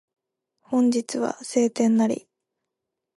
[0.61, 2.27] 本日は晴天なり